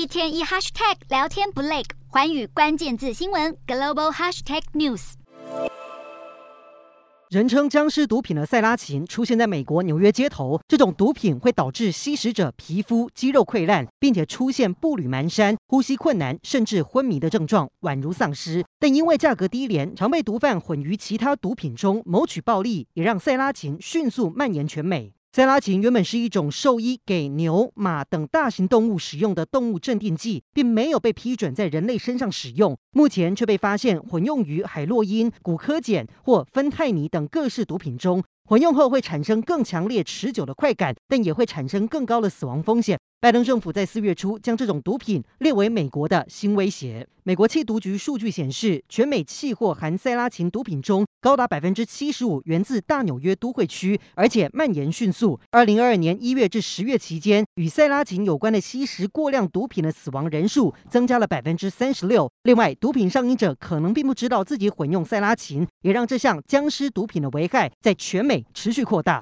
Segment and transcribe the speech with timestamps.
[0.00, 5.12] 一天一 hashtag 聊天不累，环宇关键字新闻 global hashtag news。
[7.28, 18.64] 人称僵尸毒品的塞拉嗪出现在美国纽约街头，这种毒品会导致吸食者皮肤肌肉溃烂，并且出现步履蹒跚、呼吸困难，甚至昏迷的症状，宛如丧尸。
[18.78, 25.12] 但因为价格低廉，常被毒贩混于其他毒品中谋取暴利，也让塞拉嗪迅速蔓延全美。
[25.32, 32.76] 塞拉嗪原本是一种兽医给牛、马等大型动物使用的动物镇定剂，并没有被批准在人类身上使用。
[32.90, 38.20] 目前却被发现混用于海洛因、古柯碱或芬太尼等各式毒品中。
[38.48, 42.98] 混用后会产生更强烈、持久的快感，但也会产生更高的死亡风险。
[43.20, 47.06] 拜登政府在四月初将这种毒品列为美国的新威胁。
[47.22, 55.38] 美国缉毒局数据显示，全美缉获含塞拉嗪毒品中，高达百分之七十五源自大纽约都会区，而且蔓延迅速。
[55.50, 62.30] 二零二二年一月至十月期间，与塞拉琴有关的吸食过量毒品的死亡人数增加了百分之三十六。
[62.44, 69.18] 另外，毒品上瘾者可能并不知道自己混用塞拉琴，也让这项僵尸毒品的危害在全美持续扩大。